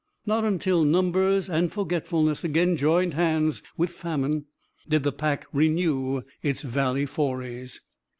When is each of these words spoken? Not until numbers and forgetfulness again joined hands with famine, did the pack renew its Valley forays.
Not 0.25 0.43
until 0.43 0.83
numbers 0.83 1.47
and 1.47 1.71
forgetfulness 1.71 2.43
again 2.43 2.75
joined 2.75 3.13
hands 3.13 3.61
with 3.77 3.91
famine, 3.91 4.45
did 4.89 5.03
the 5.03 5.11
pack 5.11 5.45
renew 5.53 6.23
its 6.41 6.63
Valley 6.63 7.05
forays. 7.05 7.81